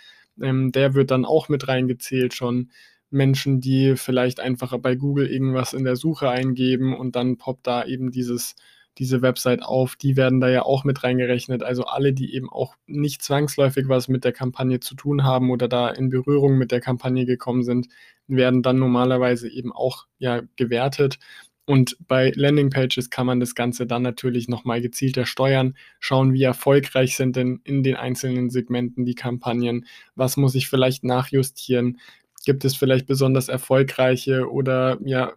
ähm, 0.41 0.72
der 0.72 0.93
wird 0.93 1.12
dann 1.12 1.25
auch 1.25 1.50
mit 1.50 1.67
reingezählt 1.67 2.34
schon. 2.36 2.69
Menschen, 3.11 3.61
die 3.61 3.95
vielleicht 3.95 4.39
einfach 4.39 4.77
bei 4.79 4.95
Google 4.95 5.27
irgendwas 5.27 5.73
in 5.73 5.83
der 5.83 5.95
Suche 5.95 6.29
eingeben 6.29 6.95
und 6.95 7.15
dann 7.15 7.37
poppt 7.37 7.67
da 7.67 7.85
eben 7.85 8.11
dieses 8.11 8.55
diese 8.99 9.21
Website 9.21 9.63
auf, 9.63 9.95
die 9.95 10.17
werden 10.17 10.41
da 10.41 10.49
ja 10.49 10.63
auch 10.63 10.83
mit 10.83 11.03
reingerechnet. 11.03 11.63
Also 11.63 11.85
alle, 11.85 12.11
die 12.13 12.33
eben 12.35 12.49
auch 12.49 12.75
nicht 12.85 13.21
zwangsläufig 13.21 13.87
was 13.87 14.09
mit 14.09 14.25
der 14.25 14.33
Kampagne 14.33 14.81
zu 14.81 14.93
tun 14.93 15.23
haben 15.23 15.51
oder 15.51 15.69
da 15.69 15.89
in 15.89 16.09
Berührung 16.09 16.57
mit 16.57 16.71
der 16.71 16.81
Kampagne 16.81 17.25
gekommen 17.25 17.63
sind, 17.63 17.87
werden 18.27 18.61
dann 18.61 18.77
normalerweise 18.77 19.49
eben 19.49 19.71
auch 19.71 20.05
ja 20.17 20.41
gewertet. 20.57 21.17
Und 21.65 21.97
bei 22.07 22.31
Landingpages 22.35 23.11
kann 23.11 23.27
man 23.27 23.39
das 23.39 23.53
Ganze 23.55 23.85
dann 23.85 24.01
natürlich 24.01 24.47
nochmal 24.49 24.81
gezielter 24.81 25.25
steuern, 25.25 25.75
schauen, 25.99 26.33
wie 26.33 26.41
erfolgreich 26.43 27.15
sind 27.15 27.35
denn 27.35 27.61
in 27.63 27.83
den 27.83 27.95
einzelnen 27.95 28.49
Segmenten 28.49 29.05
die 29.05 29.13
Kampagnen, 29.13 29.85
was 30.15 30.35
muss 30.35 30.55
ich 30.55 30.67
vielleicht 30.67 31.03
nachjustieren, 31.03 31.99
gibt 32.46 32.65
es 32.65 32.75
vielleicht 32.75 33.05
besonders 33.05 33.50
erfolgreiche 33.50 34.50
oder 34.50 34.98
ja 35.03 35.34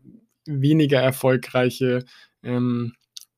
weniger 0.46 1.00
erfolgreiche 1.00 2.04
ähm, 2.42 2.94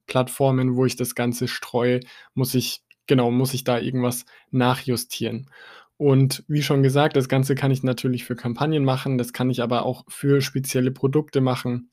Plattformen, 0.07 0.77
wo 0.77 0.85
ich 0.85 0.97
das 0.97 1.15
Ganze 1.15 1.49
streue, 1.49 2.01
muss 2.35 2.55
ich, 2.55 2.83
genau, 3.07 3.31
muss 3.31 3.55
ich 3.55 3.65
da 3.65 3.79
irgendwas 3.79 4.25
nachjustieren. 4.51 5.51
Und 5.97 6.45
wie 6.49 6.63
schon 6.63 6.83
gesagt, 6.83 7.17
das 7.17 7.29
Ganze 7.29 7.55
kann 7.55 7.71
ich 7.71 7.83
natürlich 7.83 8.25
für 8.25 8.37
Kampagnen 8.37 8.85
machen, 8.85 9.17
das 9.17 9.33
kann 9.33 9.51
ich 9.51 9.63
aber 9.63 9.85
auch 9.85 10.05
für 10.09 10.41
spezielle 10.41 10.91
Produkte 10.91 11.41
machen 11.41 11.91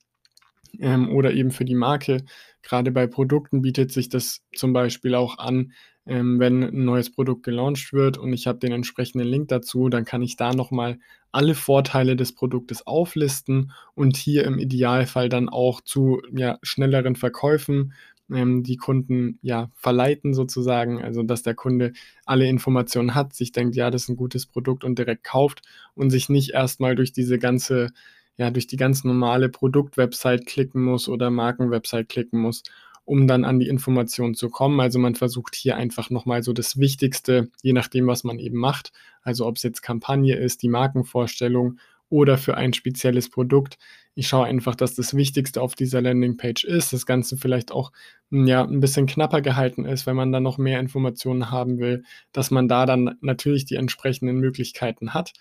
ähm, 0.80 1.14
oder 1.14 1.32
eben 1.32 1.52
für 1.52 1.64
die 1.64 1.74
Marke. 1.74 2.24
Gerade 2.62 2.90
bei 2.90 3.06
Produkten 3.06 3.62
bietet 3.62 3.92
sich 3.92 4.08
das 4.08 4.42
zum 4.54 4.72
Beispiel 4.72 5.14
auch 5.14 5.38
an, 5.38 5.72
ähm, 6.06 6.40
wenn 6.40 6.62
ein 6.62 6.84
neues 6.84 7.12
Produkt 7.12 7.44
gelauncht 7.44 7.92
wird 7.92 8.18
und 8.18 8.32
ich 8.32 8.46
habe 8.46 8.58
den 8.58 8.72
entsprechenden 8.72 9.26
Link 9.26 9.48
dazu, 9.48 9.88
dann 9.88 10.04
kann 10.04 10.22
ich 10.22 10.36
da 10.36 10.52
nochmal 10.52 10.98
alle 11.30 11.54
Vorteile 11.54 12.16
des 12.16 12.34
Produktes 12.34 12.86
auflisten 12.86 13.72
und 13.94 14.16
hier 14.16 14.44
im 14.44 14.58
Idealfall 14.58 15.28
dann 15.28 15.48
auch 15.48 15.80
zu 15.80 16.20
ja, 16.32 16.58
schnelleren 16.62 17.16
Verkäufen 17.16 17.94
ähm, 18.30 18.62
die 18.62 18.76
Kunden 18.76 19.38
ja 19.42 19.70
verleiten 19.74 20.34
sozusagen, 20.34 21.02
also 21.02 21.22
dass 21.22 21.42
der 21.42 21.54
Kunde 21.54 21.92
alle 22.24 22.48
Informationen 22.48 23.14
hat, 23.14 23.34
sich 23.34 23.52
denkt, 23.52 23.76
ja, 23.76 23.90
das 23.90 24.04
ist 24.04 24.08
ein 24.10 24.16
gutes 24.16 24.46
Produkt 24.46 24.84
und 24.84 24.98
direkt 24.98 25.24
kauft 25.24 25.62
und 25.94 26.10
sich 26.10 26.28
nicht 26.28 26.50
erstmal 26.50 26.94
durch 26.96 27.12
diese 27.12 27.38
ganze 27.38 27.90
ja, 28.38 28.50
durch 28.50 28.66
die 28.66 28.78
ganz 28.78 29.04
normale 29.04 29.50
Produktwebsite 29.50 30.44
klicken 30.44 30.82
muss 30.82 31.08
oder 31.08 31.30
Markenwebsite 31.30 32.06
klicken 32.06 32.40
muss 32.40 32.62
um 33.04 33.26
dann 33.26 33.44
an 33.44 33.58
die 33.58 33.68
Informationen 33.68 34.34
zu 34.34 34.48
kommen. 34.48 34.80
Also 34.80 34.98
man 34.98 35.14
versucht 35.14 35.54
hier 35.54 35.76
einfach 35.76 36.10
nochmal 36.10 36.42
so 36.42 36.52
das 36.52 36.78
Wichtigste, 36.78 37.50
je 37.62 37.72
nachdem, 37.72 38.06
was 38.06 38.24
man 38.24 38.38
eben 38.38 38.58
macht. 38.58 38.92
Also 39.22 39.46
ob 39.46 39.56
es 39.56 39.62
jetzt 39.62 39.82
Kampagne 39.82 40.36
ist, 40.36 40.62
die 40.62 40.68
Markenvorstellung 40.68 41.78
oder 42.08 42.36
für 42.36 42.56
ein 42.56 42.74
spezielles 42.74 43.30
Produkt. 43.30 43.78
Ich 44.14 44.28
schaue 44.28 44.44
einfach, 44.44 44.74
dass 44.74 44.94
das 44.94 45.14
Wichtigste 45.16 45.62
auf 45.62 45.74
dieser 45.74 46.02
Landingpage 46.02 46.64
ist. 46.64 46.92
Das 46.92 47.06
Ganze 47.06 47.38
vielleicht 47.38 47.72
auch 47.72 47.90
ja, 48.30 48.62
ein 48.62 48.80
bisschen 48.80 49.06
knapper 49.06 49.40
gehalten 49.40 49.86
ist, 49.86 50.06
wenn 50.06 50.16
man 50.16 50.30
dann 50.30 50.42
noch 50.42 50.58
mehr 50.58 50.78
Informationen 50.78 51.50
haben 51.50 51.78
will, 51.78 52.04
dass 52.32 52.50
man 52.50 52.68
da 52.68 52.84
dann 52.84 53.16
natürlich 53.22 53.64
die 53.64 53.76
entsprechenden 53.76 54.36
Möglichkeiten 54.36 55.14
hat 55.14 55.32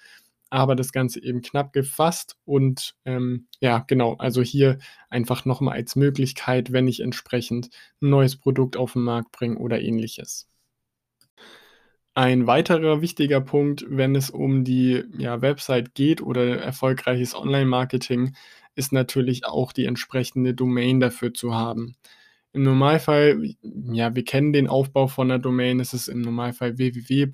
aber 0.51 0.75
das 0.75 0.91
Ganze 0.91 1.23
eben 1.23 1.41
knapp 1.41 1.73
gefasst 1.73 2.37
und 2.45 2.93
ähm, 3.05 3.47
ja, 3.61 3.79
genau, 3.87 4.15
also 4.15 4.41
hier 4.41 4.77
einfach 5.09 5.45
nochmal 5.45 5.75
als 5.77 5.95
Möglichkeit, 5.95 6.71
wenn 6.71 6.87
ich 6.87 6.99
entsprechend 6.99 7.69
ein 8.01 8.09
neues 8.09 8.35
Produkt 8.35 8.77
auf 8.77 8.93
den 8.93 9.01
Markt 9.01 9.31
bringe 9.31 9.57
oder 9.57 9.81
ähnliches. 9.81 10.47
Ein 12.13 12.45
weiterer 12.45 13.01
wichtiger 13.01 13.39
Punkt, 13.39 13.85
wenn 13.87 14.15
es 14.15 14.29
um 14.29 14.65
die 14.65 15.03
ja, 15.17 15.41
Website 15.41 15.95
geht 15.95 16.21
oder 16.21 16.59
erfolgreiches 16.59 17.33
Online-Marketing, 17.33 18.35
ist 18.75 18.91
natürlich 18.91 19.45
auch 19.45 19.71
die 19.71 19.85
entsprechende 19.85 20.53
Domain 20.53 20.99
dafür 20.99 21.33
zu 21.33 21.55
haben. 21.55 21.95
Im 22.53 22.63
Normalfall, 22.63 23.55
ja, 23.93 24.13
wir 24.13 24.25
kennen 24.25 24.51
den 24.51 24.67
Aufbau 24.67 25.07
von 25.07 25.29
der 25.29 25.39
Domain. 25.39 25.79
Es 25.79 25.93
ist 25.93 26.09
im 26.09 26.19
Normalfall 26.19 26.77
www. 26.77 27.27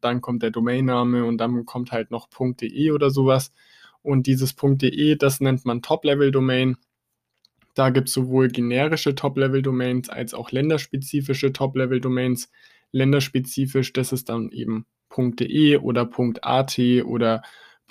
dann 0.00 0.20
kommt 0.20 0.42
der 0.44 0.52
Domainname 0.52 1.24
und 1.24 1.38
dann 1.38 1.64
kommt 1.66 1.90
halt 1.90 2.12
noch 2.12 2.28
.de 2.30 2.90
oder 2.92 3.10
sowas. 3.10 3.50
Und 4.02 4.26
dieses 4.28 4.54
.de, 4.54 5.16
das 5.16 5.40
nennt 5.40 5.64
man 5.64 5.82
Top-Level-Domain. 5.82 6.76
Da 7.74 7.90
gibt 7.90 8.08
es 8.08 8.14
sowohl 8.14 8.48
generische 8.48 9.16
Top-Level-Domains 9.16 10.08
als 10.10 10.32
auch 10.32 10.52
länderspezifische 10.52 11.52
Top-Level-Domains. 11.52 12.48
Länderspezifisch, 12.92 13.92
das 13.92 14.12
ist 14.12 14.28
dann 14.28 14.50
eben 14.50 14.86
.de 15.16 15.76
oder 15.78 16.08
.at 16.42 16.78
oder 17.04 17.42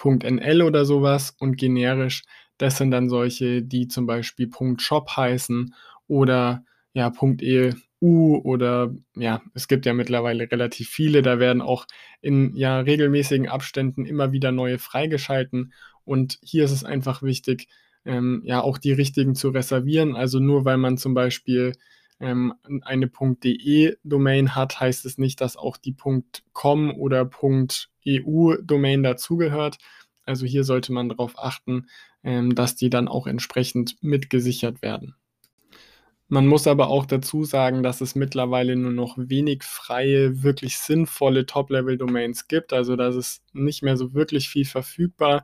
.nl 0.02 0.62
oder 0.62 0.86
sowas. 0.86 1.36
Und 1.38 1.58
generisch, 1.58 2.24
das 2.58 2.78
sind 2.78 2.92
dann 2.92 3.10
solche, 3.10 3.62
die 3.62 3.88
zum 3.90 4.06
Beispiel 4.06 4.50
.shop 4.78 5.18
heißen 5.18 5.74
oder 6.08 6.64
ja, 6.94 7.12
.eu 8.02 8.42
oder 8.44 8.94
ja, 9.16 9.42
es 9.54 9.68
gibt 9.68 9.86
ja 9.86 9.94
mittlerweile 9.94 10.52
relativ 10.52 10.90
viele, 10.90 11.22
da 11.22 11.40
werden 11.40 11.62
auch 11.62 11.86
in 12.22 12.56
ja 12.56 12.80
regelmäßigen 12.80 13.48
Abständen 13.48 14.06
immer 14.06 14.32
wieder 14.32 14.52
neue 14.52 14.80
freigeschalten 14.80 15.74
und 16.04 16.40
hier 16.42 16.66
ist 16.66 16.72
es 16.72 16.84
einfach 16.84 17.22
wichtig, 17.22 17.68
ähm, 18.06 18.42
ja 18.44 18.62
auch 18.62 18.78
die 18.78 18.92
richtigen 18.94 19.36
zu 19.36 19.50
reservieren. 19.50 20.16
Also 20.16 20.40
nur 20.40 20.66
weil 20.66 20.78
man 20.78 20.98
zum 20.98 21.14
Beispiel 21.14 21.74
ähm, 22.20 22.54
eine 22.84 23.08
.de-Domain 23.08 24.56
hat, 24.56 24.80
heißt 24.80 25.06
es 25.06 25.18
nicht, 25.18 25.42
dass 25.42 25.58
auch 25.58 25.78
die 25.78 25.96
.com 26.54 26.92
oder 26.92 27.30
.eu-Domain 28.06 29.04
dazugehört. 29.04 29.78
Also 30.26 30.46
hier 30.46 30.64
sollte 30.64 30.94
man 30.94 31.10
darauf 31.10 31.38
achten, 31.38 31.88
ähm, 32.24 32.56
dass 32.56 32.76
die 32.76 32.90
dann 32.90 33.08
auch 33.08 33.28
entsprechend 33.28 33.98
mitgesichert 34.02 34.82
werden. 34.82 35.16
Man 36.34 36.48
muss 36.48 36.66
aber 36.66 36.88
auch 36.88 37.06
dazu 37.06 37.44
sagen, 37.44 37.84
dass 37.84 38.00
es 38.00 38.16
mittlerweile 38.16 38.78
nur 38.78 38.94
noch 38.94 39.18
wenig 39.18 39.64
freie, 39.64 40.44
wirklich 40.44 40.78
sinnvolle 40.78 41.46
Top-Level-Domains 41.46 42.48
gibt. 42.48 42.72
Also 42.72 42.96
da 42.96 43.10
ist 43.10 43.44
nicht 43.52 43.84
mehr 43.84 43.98
so 43.98 44.14
wirklich 44.14 44.48
viel 44.48 44.64
verfügbar. 44.64 45.44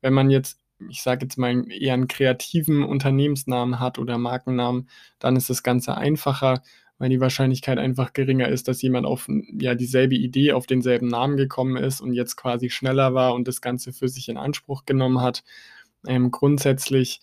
Wenn 0.00 0.12
man 0.12 0.30
jetzt, 0.30 0.60
ich 0.88 1.02
sage 1.02 1.24
jetzt 1.24 1.38
mal, 1.38 1.64
eher 1.72 1.94
einen 1.94 2.06
kreativen 2.06 2.84
Unternehmensnamen 2.84 3.80
hat 3.80 3.98
oder 3.98 4.16
Markennamen, 4.16 4.88
dann 5.18 5.34
ist 5.34 5.50
das 5.50 5.64
Ganze 5.64 5.96
einfacher, 5.96 6.62
weil 6.98 7.10
die 7.10 7.20
Wahrscheinlichkeit 7.20 7.78
einfach 7.78 8.12
geringer 8.12 8.46
ist, 8.48 8.68
dass 8.68 8.80
jemand 8.80 9.06
auf 9.06 9.28
ja, 9.58 9.74
dieselbe 9.74 10.14
Idee, 10.14 10.52
auf 10.52 10.68
denselben 10.68 11.08
Namen 11.08 11.36
gekommen 11.36 11.76
ist 11.76 12.00
und 12.00 12.12
jetzt 12.12 12.36
quasi 12.36 12.70
schneller 12.70 13.12
war 13.12 13.34
und 13.34 13.48
das 13.48 13.60
Ganze 13.60 13.92
für 13.92 14.08
sich 14.08 14.28
in 14.28 14.36
Anspruch 14.36 14.84
genommen 14.86 15.20
hat. 15.20 15.42
Ähm, 16.06 16.30
grundsätzlich 16.30 17.22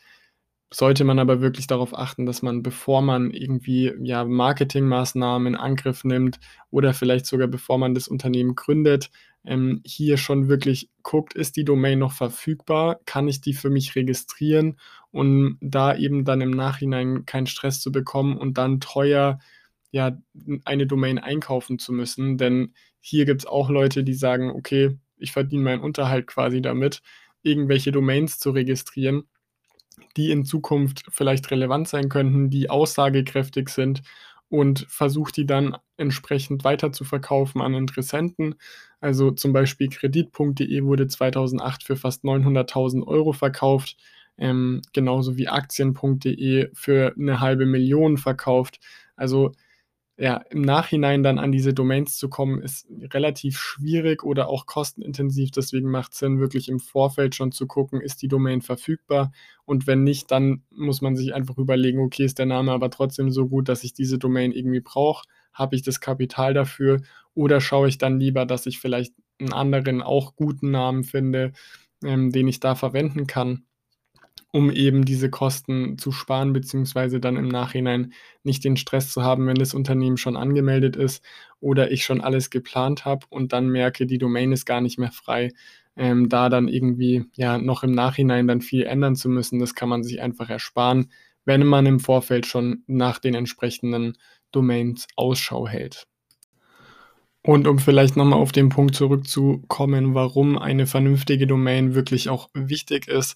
sollte 0.74 1.04
man 1.04 1.20
aber 1.20 1.42
wirklich 1.42 1.68
darauf 1.68 1.98
achten, 1.98 2.26
dass 2.26 2.42
man, 2.42 2.64
bevor 2.64 3.02
man 3.02 3.32
irgendwie 3.32 3.94
ja, 4.02 4.26
Marketingmaßnahmen 4.26 5.54
in 5.54 5.60
Angriff 5.60 6.04
nimmt 6.04 6.40
oder 6.72 6.94
vielleicht 6.94 7.26
sogar 7.26 7.48
bevor 7.48 7.78
man 7.78 7.94
das 7.94 8.08
Unternehmen 8.08 8.56
gründet, 8.56 9.12
ähm, 9.46 9.82
hier 9.86 10.18
schon 10.18 10.50
wirklich 10.50 10.90
guckt, 11.04 11.34
ist 11.34 11.56
die 11.56 11.66
Domain 11.66 12.00
noch 12.00 12.14
verfügbar, 12.14 13.00
kann 13.06 13.28
ich 13.28 13.42
die 13.42 13.54
für 13.54 13.70
mich 13.70 13.96
registrieren? 13.96 14.78
Und 15.12 15.58
da 15.62 15.96
eben 15.96 16.26
dann 16.26 16.42
im 16.42 16.52
Nachhinein 16.52 17.26
keinen 17.26 17.48
Stress 17.48 17.80
zu 17.80 17.92
bekommen 17.92 18.38
und 18.38 18.58
dann 18.58 18.80
teuer 18.80 19.40
ja, 19.92 20.18
eine 20.66 20.88
Domain 20.88 21.20
einkaufen 21.20 21.80
zu 21.80 21.94
müssen. 21.94 22.38
Denn 22.38 22.74
hier 23.00 23.26
gibt 23.26 23.42
es 23.42 23.46
auch 23.46 23.70
Leute, 23.70 24.04
die 24.04 24.14
sagen, 24.14 24.50
okay, 24.50 24.98
ich 25.18 25.32
verdiene 25.32 25.64
meinen 25.64 25.82
Unterhalt 25.82 26.28
quasi 26.28 26.62
damit, 26.62 27.02
irgendwelche 27.44 27.92
Domains 27.92 28.40
zu 28.40 28.50
registrieren 28.50 29.24
die 30.18 30.32
in 30.32 30.46
Zukunft 30.46 31.04
vielleicht 31.10 31.50
relevant 31.52 31.88
sein 31.88 32.10
könnten, 32.10 32.50
die 32.50 32.70
aussagekräftig 32.70 33.70
sind 33.70 34.02
und 34.50 34.86
versucht 34.90 35.38
die 35.38 35.46
dann 35.46 35.78
entsprechend 35.98 36.64
weiter 36.64 36.92
zu 36.92 37.04
verkaufen 37.04 37.62
an 37.62 37.74
Interessenten. 37.74 38.56
Also 39.00 39.32
zum 39.32 39.54
Beispiel 39.54 39.90
kredit.de 39.90 40.84
wurde 40.84 41.08
2008 41.08 41.84
für 41.84 41.96
fast 41.96 42.24
900.000 42.24 43.06
Euro 43.08 43.34
verkauft, 43.34 43.98
ähm, 44.38 44.82
genauso 44.94 45.38
wie 45.38 45.48
aktien.de 45.48 46.70
für 46.74 47.14
eine 47.18 47.40
halbe 47.40 47.66
Million 47.66 48.18
verkauft. 48.18 48.80
Also 49.16 49.54
ja, 50.18 50.38
im 50.50 50.62
Nachhinein 50.62 51.24
dann 51.24 51.40
an 51.40 51.52
diese 51.52 51.74
Domains 51.74 52.18
zu 52.18 52.30
kommen, 52.30 52.62
ist 52.62 52.88
relativ 53.14 53.58
schwierig 53.58 54.24
oder 54.24 54.48
auch 54.48 54.66
kostenintensiv. 54.66 55.52
Deswegen 55.52 55.90
macht 55.92 56.14
es 56.14 56.20
Sinn, 56.20 56.40
wirklich 56.40 56.70
im 56.70 56.80
Vorfeld 56.80 57.36
schon 57.36 57.52
zu 57.52 57.68
gucken, 57.68 58.00
ist 58.00 58.22
die 58.22 58.30
Domain 58.30 58.62
verfügbar? 58.62 59.34
Und 59.66 59.88
wenn 59.88 60.04
nicht, 60.04 60.32
dann 60.32 60.64
muss 60.72 61.02
man 61.02 61.18
sich 61.18 61.34
einfach 61.34 61.58
überlegen, 61.58 62.00
okay, 62.00 62.24
ist 62.24 62.40
der 62.40 62.46
Name 62.46 62.72
aber 62.72 62.90
trotzdem 62.90 63.30
so 63.30 63.48
gut, 63.50 63.68
dass 63.68 63.84
ich 63.84 63.94
diese 63.94 64.18
Domain 64.18 64.54
irgendwie 64.54 64.80
brauche? 64.80 65.28
Habe 65.54 65.76
ich 65.76 65.82
das 65.82 66.00
Kapital 66.00 66.54
dafür? 66.54 67.02
Oder 67.34 67.60
schaue 67.60 67.90
ich 67.90 67.98
dann 67.98 68.18
lieber, 68.18 68.46
dass 68.46 68.66
ich 68.68 68.80
vielleicht 68.80 69.14
einen 69.40 69.52
anderen, 69.52 70.02
auch 70.02 70.36
guten 70.38 70.72
Namen 70.72 71.04
finde, 71.04 71.52
ähm, 72.06 72.32
den 72.32 72.48
ich 72.48 72.62
da 72.62 72.76
verwenden 72.76 73.28
kann? 73.28 73.66
Um 74.56 74.72
eben 74.72 75.04
diese 75.04 75.30
Kosten 75.30 75.98
zu 75.98 76.14
sparen, 76.14 76.54
beziehungsweise 76.54 77.20
dann 77.20 77.36
im 77.36 77.50
Nachhinein 77.50 78.14
nicht 78.44 78.64
den 78.64 78.78
Stress 78.78 79.12
zu 79.12 79.22
haben, 79.22 79.48
wenn 79.48 79.58
das 79.58 79.74
Unternehmen 79.74 80.16
schon 80.16 80.38
angemeldet 80.38 80.96
ist 80.96 81.22
oder 81.60 81.92
ich 81.92 82.06
schon 82.06 82.22
alles 82.22 82.50
geplant 82.50 83.04
habe 83.04 83.26
und 83.30 83.52
dann 83.52 83.68
merke, 83.68 84.06
die 84.06 84.18
Domain 84.18 84.54
ist 84.54 84.64
gar 84.64 84.80
nicht 84.80 84.98
mehr 84.98 85.12
frei. 85.12 85.52
Ähm, 85.98 86.30
da 86.30 86.48
dann 86.48 86.70
irgendwie 86.70 87.26
ja 87.36 87.58
noch 87.58 87.84
im 87.84 87.92
Nachhinein 87.92 88.48
dann 88.48 88.62
viel 88.62 88.84
ändern 88.84 89.18
zu 89.18 89.28
müssen, 89.28 89.60
das 89.60 89.76
kann 89.76 89.90
man 89.90 90.04
sich 90.04 90.22
einfach 90.22 90.50
ersparen, 90.50 91.12
wenn 91.44 91.66
man 91.66 91.86
im 91.86 92.00
Vorfeld 92.00 92.46
schon 92.46 92.84
nach 92.88 93.20
den 93.20 93.36
entsprechenden 93.36 94.14
Domains 94.54 95.06
Ausschau 95.18 95.68
hält. 95.68 96.08
Und 97.42 97.68
um 97.68 97.78
vielleicht 97.78 98.16
nochmal 98.16 98.40
auf 98.40 98.54
den 98.54 98.70
Punkt 98.70 98.96
zurückzukommen, 98.96 100.14
warum 100.14 100.58
eine 100.58 100.88
vernünftige 100.88 101.46
Domain 101.46 101.94
wirklich 101.94 102.30
auch 102.30 102.50
wichtig 102.54 103.10
ist, 103.10 103.36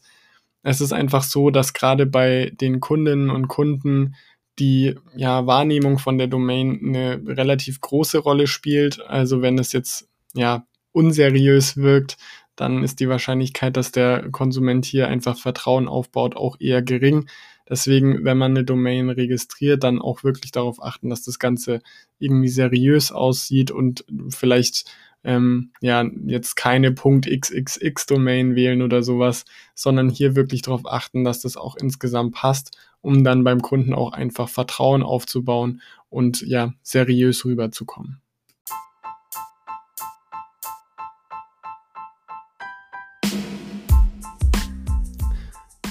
es 0.63 0.81
ist 0.81 0.93
einfach 0.93 1.23
so, 1.23 1.49
dass 1.49 1.73
gerade 1.73 2.05
bei 2.05 2.51
den 2.59 2.79
Kundinnen 2.79 3.29
und 3.29 3.47
Kunden 3.47 4.15
die 4.59 4.95
ja, 5.15 5.45
Wahrnehmung 5.45 5.99
von 5.99 6.17
der 6.17 6.27
Domain 6.27 6.79
eine 6.83 7.21
relativ 7.25 7.79
große 7.79 8.17
Rolle 8.19 8.45
spielt. 8.45 9.01
Also 9.01 9.41
wenn 9.41 9.57
es 9.57 9.71
jetzt 9.71 10.09
ja 10.33 10.65
unseriös 10.91 11.77
wirkt, 11.77 12.17
dann 12.55 12.83
ist 12.83 12.99
die 12.99 13.07
Wahrscheinlichkeit, 13.07 13.77
dass 13.77 13.93
der 13.93 14.29
Konsument 14.31 14.85
hier 14.85 15.07
einfach 15.07 15.37
Vertrauen 15.37 15.87
aufbaut, 15.87 16.35
auch 16.35 16.57
eher 16.59 16.81
gering. 16.81 17.29
Deswegen, 17.69 18.25
wenn 18.25 18.37
man 18.37 18.51
eine 18.51 18.65
Domain 18.65 19.09
registriert, 19.09 19.83
dann 19.83 20.01
auch 20.01 20.23
wirklich 20.23 20.51
darauf 20.51 20.83
achten, 20.83 21.09
dass 21.09 21.23
das 21.23 21.39
Ganze 21.39 21.81
irgendwie 22.17 22.49
seriös 22.49 23.11
aussieht 23.11 23.71
und 23.71 24.03
vielleicht 24.29 24.91
ähm, 25.23 25.71
ja 25.81 26.05
jetzt 26.25 26.55
keine 26.55 26.93
.xxx-Domain 26.93 28.55
wählen 28.55 28.81
oder 28.81 29.03
sowas, 29.03 29.45
sondern 29.75 30.09
hier 30.09 30.35
wirklich 30.35 30.61
darauf 30.61 30.85
achten, 30.85 31.23
dass 31.23 31.41
das 31.41 31.57
auch 31.57 31.75
insgesamt 31.75 32.35
passt, 32.35 32.77
um 33.01 33.23
dann 33.23 33.43
beim 33.43 33.61
Kunden 33.61 33.93
auch 33.93 34.13
einfach 34.13 34.49
Vertrauen 34.49 35.03
aufzubauen 35.03 35.81
und 36.09 36.41
ja 36.41 36.73
seriös 36.81 37.45
rüberzukommen. 37.45 38.21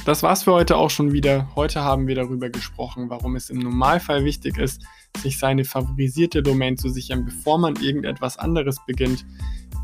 Das 0.09 0.23
war's 0.23 0.45
für 0.45 0.55
heute 0.55 0.79
auch 0.79 0.89
schon 0.89 1.13
wieder. 1.13 1.55
Heute 1.55 1.83
haben 1.83 2.07
wir 2.07 2.15
darüber 2.15 2.49
gesprochen, 2.49 3.11
warum 3.11 3.37
es 3.37 3.51
im 3.51 3.59
Normalfall 3.59 4.25
wichtig 4.25 4.57
ist, 4.57 4.83
sich 5.19 5.39
seine 5.39 5.67
favorisierte 5.67 6.43
Domain 6.43 6.79
zu 6.79 6.89
sichern, 6.89 7.27
bevor 7.27 7.59
man 7.59 7.77
irgendetwas 7.77 8.39
anderes 8.39 8.79
beginnt, 8.87 9.27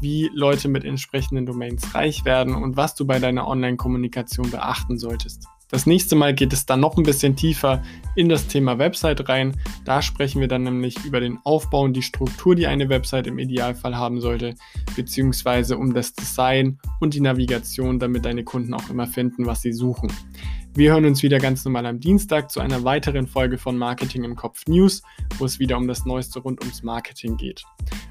wie 0.01 0.31
Leute 0.33 0.69
mit 0.69 0.83
entsprechenden 0.83 1.45
Domains 1.45 1.95
reich 1.95 2.25
werden 2.25 2.55
und 2.55 2.75
was 2.75 2.95
du 2.95 3.05
bei 3.05 3.19
deiner 3.19 3.47
Online-Kommunikation 3.47 4.51
beachten 4.51 4.97
solltest. 4.97 5.47
Das 5.71 5.87
nächste 5.87 6.15
Mal 6.15 6.35
geht 6.35 6.53
es 6.53 6.67
dann 6.67 6.81
noch 6.81 6.97
ein 6.97 7.03
bisschen 7.03 7.37
tiefer 7.37 7.83
in 8.17 8.29
das 8.29 8.47
Thema 8.47 8.79
Website 8.79 9.29
rein. 9.29 9.57
Da 9.85 10.03
sprechen 10.03 10.41
wir 10.41 10.49
dann 10.49 10.63
nämlich 10.63 11.05
über 11.05 11.21
den 11.21 11.39
Aufbau 11.45 11.83
und 11.83 11.95
die 11.95 12.03
Struktur, 12.03 12.55
die 12.55 12.67
eine 12.67 12.89
Website 12.89 13.27
im 13.27 13.39
Idealfall 13.39 13.97
haben 13.97 14.21
sollte, 14.21 14.55
beziehungsweise 14.95 15.77
um 15.77 15.95
das 15.95 16.13
Design 16.13 16.79
und 17.01 17.15
die 17.15 17.21
Navigation, 17.21 17.99
damit 17.99 18.25
deine 18.25 18.45
Kunden 18.45 18.75
auch 18.75 18.91
immer 18.91 19.07
finden, 19.07 19.47
was 19.47 19.63
sie 19.63 19.73
suchen. 19.73 20.13
Wir 20.77 20.93
hören 20.93 21.05
uns 21.05 21.23
wieder 21.23 21.39
ganz 21.39 21.65
normal 21.65 21.87
am 21.87 22.01
Dienstag 22.01 22.51
zu 22.51 22.59
einer 22.59 22.83
weiteren 22.83 23.29
Folge 23.29 23.59
von 23.59 23.79
Marketing 23.79 24.25
im 24.25 24.35
Kopf 24.35 24.67
News, 24.67 25.03
wo 25.39 25.45
es 25.45 25.61
wieder 25.61 25.77
um 25.77 25.87
das 25.87 26.05
Neueste 26.05 26.41
rund 26.41 26.61
ums 26.63 26.83
Marketing 26.83 27.37
geht. 27.37 27.63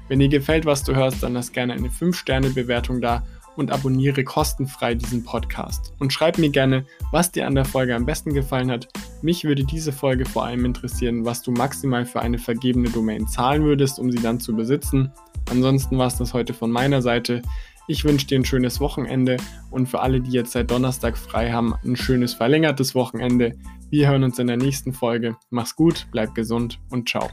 Wenn 0.08 0.18
dir 0.18 0.28
gefällt, 0.28 0.64
was 0.64 0.82
du 0.82 0.94
hörst, 0.94 1.22
dann 1.22 1.34
lass 1.34 1.52
gerne 1.52 1.74
eine 1.74 1.88
5-Sterne-Bewertung 1.88 3.02
da 3.02 3.22
und 3.56 3.70
abonniere 3.70 4.24
kostenfrei 4.24 4.94
diesen 4.94 5.24
Podcast. 5.24 5.92
Und 5.98 6.12
schreib 6.12 6.38
mir 6.38 6.50
gerne, 6.50 6.84
was 7.12 7.32
dir 7.32 7.46
an 7.46 7.54
der 7.54 7.64
Folge 7.64 7.94
am 7.94 8.06
besten 8.06 8.34
gefallen 8.34 8.70
hat. 8.70 8.88
Mich 9.22 9.44
würde 9.44 9.64
diese 9.64 9.92
Folge 9.92 10.24
vor 10.24 10.44
allem 10.44 10.64
interessieren, 10.64 11.24
was 11.24 11.42
du 11.42 11.50
maximal 11.50 12.04
für 12.04 12.20
eine 12.20 12.38
vergebene 12.38 12.90
Domain 12.90 13.26
zahlen 13.26 13.64
würdest, 13.64 13.98
um 13.98 14.10
sie 14.10 14.20
dann 14.20 14.40
zu 14.40 14.54
besitzen. 14.54 15.12
Ansonsten 15.50 15.98
war 15.98 16.06
es 16.06 16.16
das 16.16 16.34
heute 16.34 16.54
von 16.54 16.70
meiner 16.70 17.02
Seite. 17.02 17.42
Ich 17.86 18.04
wünsche 18.04 18.26
dir 18.26 18.38
ein 18.38 18.46
schönes 18.46 18.80
Wochenende 18.80 19.36
und 19.70 19.88
für 19.88 20.00
alle, 20.00 20.20
die 20.20 20.30
jetzt 20.30 20.52
seit 20.52 20.70
Donnerstag 20.70 21.18
frei 21.18 21.52
haben, 21.52 21.74
ein 21.84 21.96
schönes 21.96 22.32
verlängertes 22.32 22.94
Wochenende. 22.94 23.58
Wir 23.90 24.08
hören 24.08 24.24
uns 24.24 24.38
in 24.38 24.46
der 24.46 24.56
nächsten 24.56 24.92
Folge. 24.92 25.36
Mach's 25.50 25.76
gut, 25.76 26.06
bleib 26.10 26.34
gesund 26.34 26.80
und 26.90 27.08
ciao. 27.08 27.28